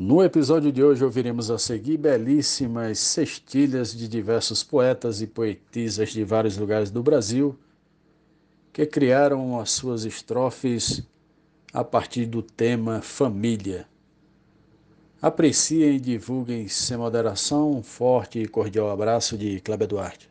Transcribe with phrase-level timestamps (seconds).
[0.00, 6.22] No episódio de hoje ouviremos a seguir belíssimas cestilhas de diversos poetas e poetisas de
[6.22, 7.58] vários lugares do Brasil
[8.72, 11.02] que criaram as suas estrofes
[11.72, 13.88] a partir do tema família.
[15.20, 17.72] Apreciem e divulguem sem moderação.
[17.72, 20.30] Um forte e cordial abraço de Cléber Duarte.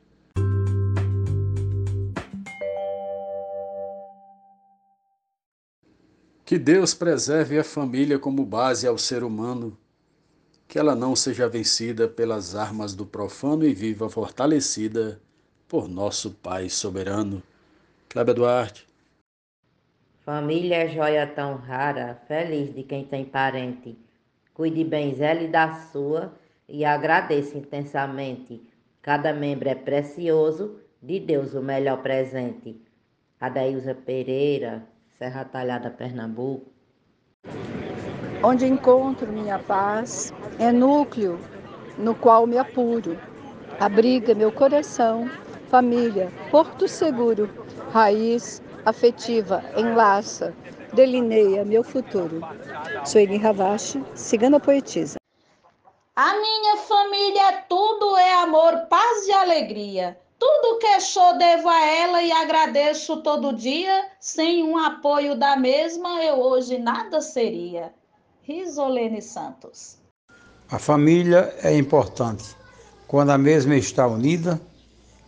[6.48, 9.78] Que Deus preserve a família como base ao ser humano,
[10.66, 15.20] que ela não seja vencida pelas armas do profano e viva fortalecida
[15.68, 17.44] por nosso Pai soberano.
[18.08, 18.88] Cléber Duarte.
[20.24, 23.98] Família é joia tão rara, feliz de quem tem parente.
[24.54, 26.32] Cuide bem zele da sua
[26.66, 28.62] e agradeça intensamente.
[29.02, 32.82] Cada membro é precioso, de Deus o melhor presente.
[33.38, 36.72] Adailza Pereira, Serra Talhada, Pernambuco.
[38.44, 41.40] Onde encontro minha paz é núcleo
[41.98, 43.20] no qual me apuro.
[43.80, 45.28] Abriga meu coração,
[45.72, 47.50] família, porto seguro,
[47.92, 50.54] raiz afetiva, enlaça,
[50.94, 52.42] delineia meu futuro.
[53.04, 55.18] Sueli Ravache, cigana poetisa.
[56.16, 60.16] A minha família tudo é amor, paz e alegria.
[60.40, 64.10] Tudo que sou devo a ela e agradeço todo dia.
[64.20, 67.92] Sem um apoio da mesma, eu hoje nada seria.
[68.44, 69.98] Risolene Santos.
[70.70, 72.56] A família é importante
[73.08, 74.62] quando a mesma está unida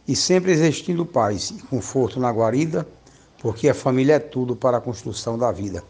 [0.08, 2.88] e sempre existindo paz e conforto na guarida,
[3.42, 5.84] porque a família é tudo para a construção da vida.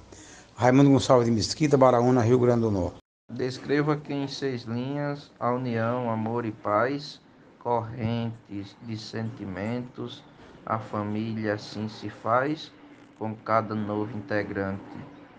[0.56, 2.98] Raimundo Gonçalves de Mesquita, Baraúna, Rio Grande do Norte.
[3.32, 7.20] Descreva aqui em seis linhas a união, amor e paz
[7.70, 10.24] correntes de sentimentos,
[10.66, 12.72] a família assim se faz,
[13.20, 14.82] com cada novo integrante.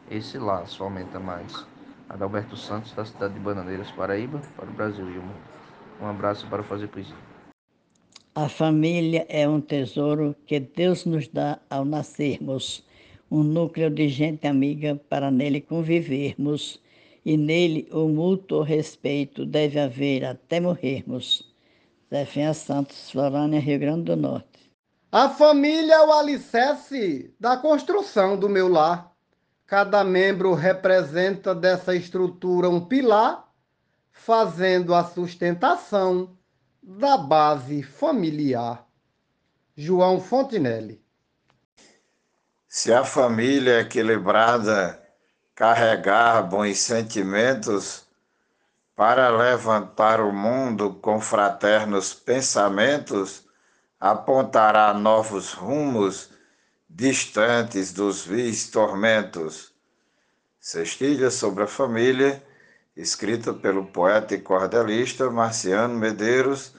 [0.08, 1.66] Esse laço aumenta mais.
[2.08, 5.40] Adalberto Santos, da cidade de Bananeiras, Paraíba, para o Brasil e o mundo.
[6.00, 7.16] Um abraço para fazer poesia.
[8.32, 12.86] A família é um tesouro que Deus nos dá ao nascermos,
[13.28, 16.80] um núcleo de gente amiga para nele convivermos,
[17.26, 21.49] e nele o mútuo respeito deve haver até morrermos.
[22.12, 24.74] Zefinha Santos, Florânia, Rio Grande do Norte.
[25.12, 29.12] A família é o alicerce da construção do meu lar.
[29.64, 33.48] Cada membro representa dessa estrutura um pilar,
[34.10, 36.36] fazendo a sustentação
[36.82, 38.84] da base familiar.
[39.76, 41.00] João Fontinelli.
[42.68, 45.00] Se a família é equilibrada
[45.54, 48.06] carregar bons sentimentos,
[49.00, 53.48] para levantar o mundo com fraternos pensamentos,
[53.98, 56.28] apontará novos rumos
[56.86, 59.72] distantes dos vis tormentos.
[60.60, 62.44] Cestilha sobre a família,
[62.94, 66.74] escrita pelo poeta e cordelista Marciano Medeiros,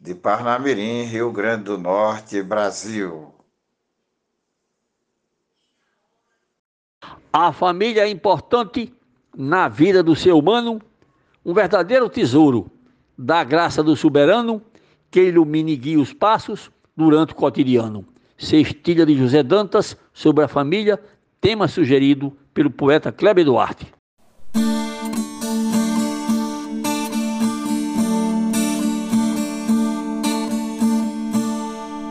[0.00, 3.34] de Parnamirim, Rio Grande do Norte, Brasil.
[7.30, 8.90] A família é importante
[9.36, 10.80] na vida do ser humano
[11.44, 12.70] um verdadeiro tesouro
[13.16, 14.62] da graça do soberano
[15.10, 18.04] que ilumine e os passos durante o cotidiano.
[18.36, 21.00] Cestilha de José Dantas sobre a família,
[21.40, 23.86] tema sugerido pelo poeta Kleber Duarte.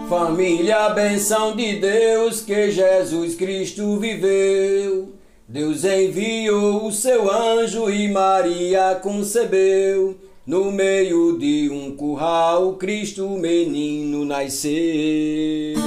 [0.10, 5.17] Família, benção de Deus que Jesus Cristo viveu
[5.50, 10.20] Deus enviou o seu anjo e Maria concebeu.
[10.46, 15.78] No meio de um curral, Cristo menino nasceu.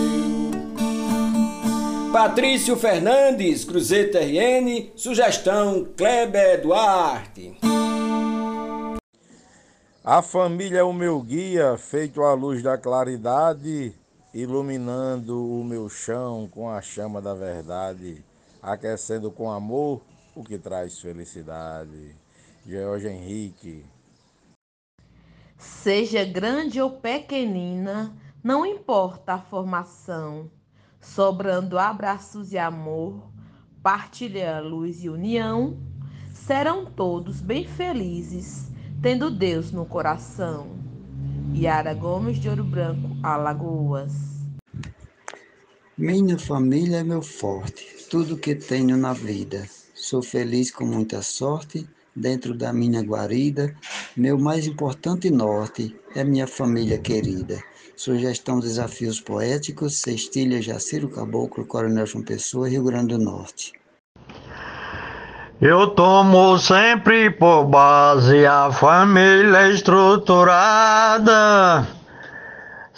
[2.11, 7.59] Patrício Fernandes, Cruzeta RN, sugestão Kleber Duarte.
[10.03, 13.93] A família é o meu guia, feito à luz da claridade,
[14.33, 18.30] iluminando o meu chão com a chama da verdade
[18.63, 20.03] aquecendo com amor
[20.35, 22.15] o que traz felicidade.
[22.67, 23.85] George Henrique.
[25.59, 30.51] Seja grande ou pequenina, não importa a formação,
[31.01, 33.31] sobrando abraços e amor,
[33.83, 35.79] partilha luz e união,
[36.33, 38.71] serão todos bem felizes,
[39.03, 40.79] tendo Deus no coração.
[41.55, 44.40] Yara Gomes de Ouro Branco, Alagoas.
[46.01, 49.69] Minha família é meu forte, tudo que tenho na vida.
[49.95, 51.87] Sou feliz com muita sorte
[52.17, 53.77] dentro da minha guarida.
[54.17, 57.63] Meu mais importante norte é minha família querida.
[57.95, 63.75] Sugestão Desafios Poéticos, Cestilha Jaciro Caboclo, Coronel João Pessoa, Rio Grande do Norte.
[65.61, 70.41] Eu tomo sempre por base a família estruturada,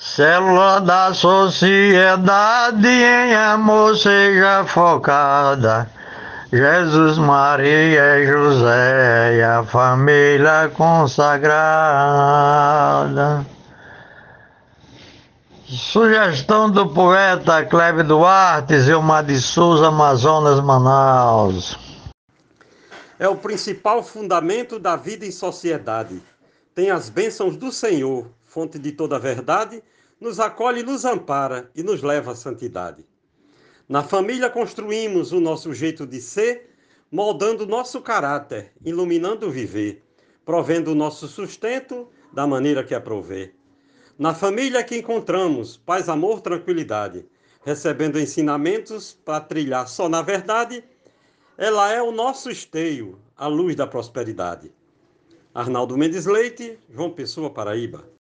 [0.05, 5.89] célula da sociedade em amor seja focada.
[6.53, 11.47] Jesus, Maria e José e a família consagrada.
[15.67, 21.79] Sugestão do poeta Cleve Duarte, Zilmar de Souza, Amazonas, Manaus.
[23.19, 26.21] É o principal fundamento da vida em sociedade.
[26.75, 29.83] Tem as bênçãos do Senhor, fonte de toda a verdade,
[30.21, 33.03] nos acolhe, nos ampara e nos leva à santidade.
[33.89, 36.69] Na família construímos o nosso jeito de ser,
[37.11, 40.05] moldando nosso caráter, iluminando o viver,
[40.45, 43.57] provendo o nosso sustento da maneira que aprover.
[44.19, 47.25] Na família que encontramos paz, amor, tranquilidade,
[47.65, 50.85] recebendo ensinamentos para trilhar só na verdade,
[51.57, 54.71] ela é o nosso esteio, a luz da prosperidade.
[55.55, 58.13] Arnaldo Mendes Leite, João Pessoa, Paraíba.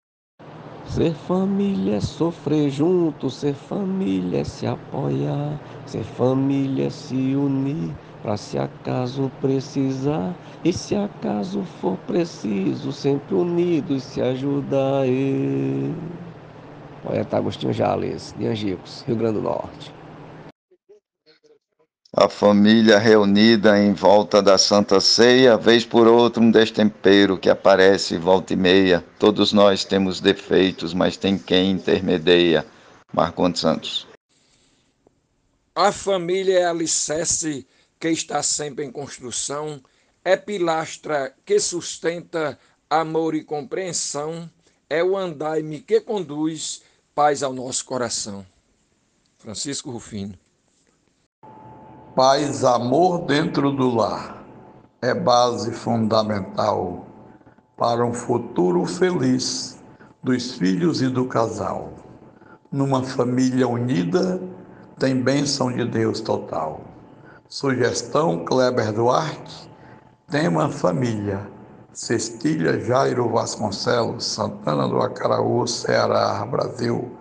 [0.94, 5.58] Ser família é sofrer junto, ser família é se apoiar,
[5.88, 13.34] ser família é se unir, para se acaso precisar, e se acaso for preciso, sempre
[13.34, 15.08] unidos se ajudar.
[15.08, 15.96] E...
[17.02, 20.00] Poeta Agostinho Jales, de Angicos, Rio Grande do Norte.
[22.13, 28.18] A família reunida em volta da Santa Ceia, vez por outra um destempero que aparece
[28.18, 29.02] volta e meia.
[29.18, 32.66] Todos nós temos defeitos, mas tem quem intermedia.
[33.13, 34.06] Marcondes Santos.
[35.74, 37.66] A família é alicerce
[37.98, 39.81] que está sempre em construção,
[40.22, 42.60] é pilastra que sustenta
[42.90, 44.52] amor e compreensão,
[44.90, 46.81] é o andaime que conduz
[47.16, 48.46] paz ao nosso coração.
[49.38, 50.38] Francisco Rufino.
[52.23, 54.45] Paz, amor dentro do lar
[55.01, 57.03] é base fundamental
[57.75, 59.81] para um futuro feliz
[60.21, 61.94] dos filhos e do casal.
[62.71, 64.39] Numa família unida,
[65.00, 66.81] tem bênção de Deus total.
[67.50, 69.68] Sugestão Kleber Duarte,
[70.29, 71.50] tema família.
[71.91, 77.18] Cestília Jairo Vasconcelos, Santana do Acaraú, Ceará, Brasil.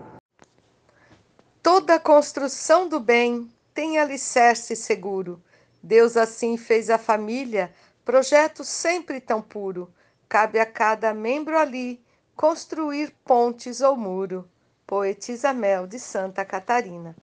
[1.62, 3.50] Toda construção do bem
[3.80, 5.42] tem alicerce seguro.
[5.82, 7.72] Deus assim fez a família,
[8.04, 9.88] projeto sempre tão puro.
[10.28, 11.98] Cabe a cada membro ali
[12.36, 14.46] construir pontes ou muro.
[14.86, 17.16] Poetisa Mel de Santa Catarina.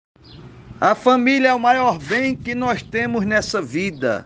[0.82, 4.26] A família é o maior bem que nós temos nessa vida.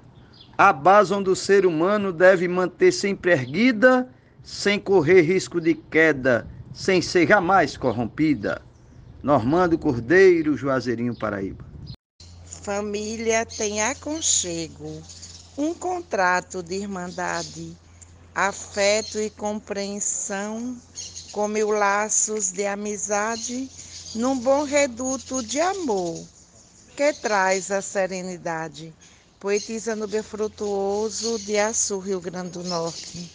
[0.57, 4.09] A base onde o ser humano deve manter sempre erguida,
[4.41, 8.61] sem correr risco de queda, sem ser jamais corrompida.
[9.21, 11.70] Normando Cordeiro, Juazeirinho, Paraíba.
[12.61, 15.01] Família tem aconchego,
[15.57, 17.75] um contrato de irmandade,
[18.35, 20.79] afeto e compreensão,
[21.31, 23.67] com mil laços de amizade,
[24.13, 26.23] num bom reduto de amor,
[26.95, 28.93] que traz a serenidade.
[29.39, 33.31] Poetisa Nubia Frutuoso, de Açu, Rio Grande do Norte.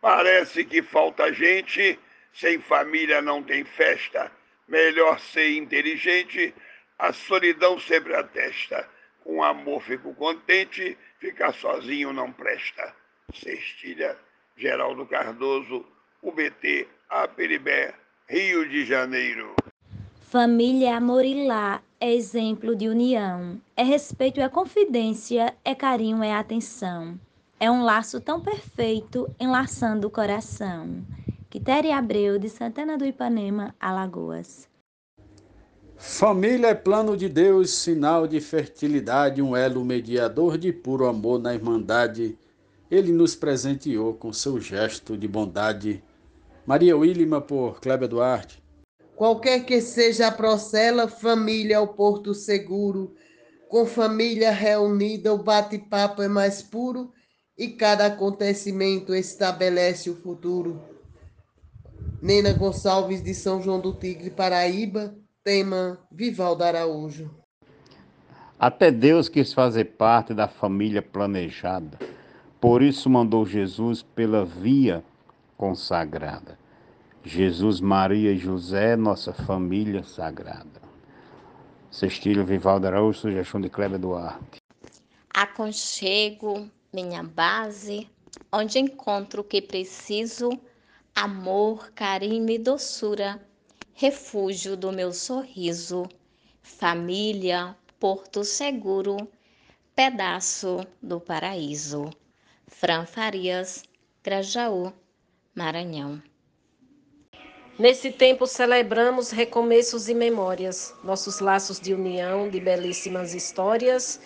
[0.00, 1.96] Parece que falta gente,
[2.34, 4.28] sem família não tem festa
[4.66, 6.54] Melhor ser inteligente,
[6.98, 8.88] a solidão sempre atesta.
[9.22, 12.94] Com amor fico contente, ficar sozinho não presta.
[13.32, 14.16] Cestilha,
[14.56, 15.84] Geraldo Cardoso,
[16.22, 17.94] UBT, Aperibé,
[18.28, 19.54] Rio de Janeiro.
[20.20, 23.60] Família amor lar, é exemplo de união.
[23.76, 27.18] É respeito, é confidência, é carinho, é atenção.
[27.60, 31.04] É um laço tão perfeito, enlaçando o coração.
[31.54, 34.68] Quitéria Abreu, de Santana do Ipanema, Alagoas.
[35.96, 41.54] Família é plano de Deus, sinal de fertilidade, um elo mediador de puro amor na
[41.54, 42.36] irmandade.
[42.90, 46.02] Ele nos presenteou com seu gesto de bondade.
[46.66, 48.60] Maria Willima por Cléber Duarte.
[49.14, 53.14] Qualquer que seja a procela, família é o porto seguro.
[53.68, 57.12] Com família reunida, o bate-papo é mais puro
[57.56, 60.93] e cada acontecimento estabelece o futuro.
[62.24, 67.30] Nena Gonçalves de São João do Tigre, Paraíba, tema Vivaldo Araújo.
[68.58, 71.98] Até Deus quis fazer parte da família planejada,
[72.58, 75.04] por isso mandou Jesus pela via
[75.54, 76.58] consagrada.
[77.22, 80.80] Jesus, Maria e José, nossa família sagrada.
[81.90, 84.62] Cestílio Vivaldo Araújo, sugestão de Cléber Duarte.
[85.28, 88.08] Aconchego, minha base,
[88.50, 90.58] onde encontro o que preciso
[91.14, 93.40] amor, carinho e doçura,
[93.92, 96.08] refúgio do meu sorriso,
[96.60, 99.16] família, porto seguro,
[99.94, 102.10] pedaço do paraíso.
[102.66, 103.84] Fran Farias,
[104.22, 104.92] Grajaú,
[105.54, 106.20] Maranhão.
[107.78, 114.20] Nesse tempo celebramos recomeços e memórias, nossos laços de união, de belíssimas histórias.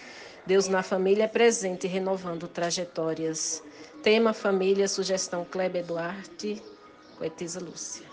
[0.47, 3.62] Deus na família é presente, renovando trajetórias.
[4.02, 6.62] Tema família, sugestão Kleber Duarte,
[7.18, 8.06] poetisa Lúcia.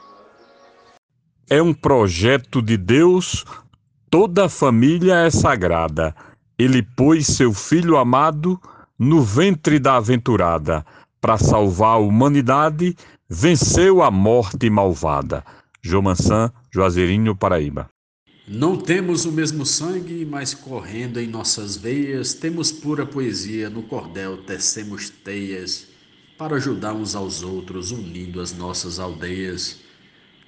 [1.47, 3.45] É um projeto de Deus,
[4.09, 6.15] toda a família é sagrada.
[6.57, 8.59] Ele pôs seu filho amado
[8.97, 10.83] no ventre da aventurada
[11.21, 12.95] para salvar a humanidade
[13.29, 15.43] venceu a morte malvada.
[15.81, 17.89] Jomansan, Juazeirinho, Paraíba.
[18.47, 24.37] Não temos o mesmo sangue, mas correndo em nossas veias, temos pura poesia, no cordel
[24.37, 25.87] tecemos teias,
[26.37, 29.79] para ajudar uns aos outros, unindo as nossas aldeias.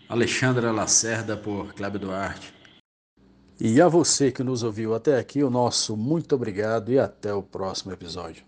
[0.10, 2.53] Alexandra Lacerda por Cláudio Duarte.
[3.60, 7.41] E a você que nos ouviu até aqui, o nosso muito obrigado e até o
[7.41, 8.46] próximo episódio.